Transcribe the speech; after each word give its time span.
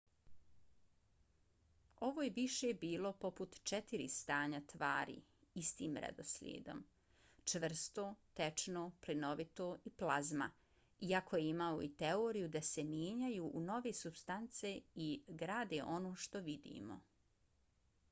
ovo 2.05 2.23
je 2.25 2.29
više 2.35 2.67
bilo 2.83 3.09
poput 3.23 3.57
četiri 3.71 4.05
stanja 4.13 4.61
tvari 4.71 5.17
istim 5.63 5.99
redoslijedom: 6.05 6.79
čvrsto 7.53 8.05
tečno 8.41 8.83
plinovito 9.05 9.67
i 9.91 9.93
plazma 10.03 10.49
iako 11.11 11.41
je 11.41 11.47
imao 11.51 11.77
i 11.89 11.89
teoriju 12.03 12.47
da 12.57 12.63
se 12.71 12.87
mijenjaju 12.89 13.51
u 13.59 13.61
nove 13.69 13.93
supstance 14.01 14.73
i 15.05 15.11
grade 15.45 15.83
ono 15.99 16.15
što 16.25 16.43
vidimo 16.51 16.99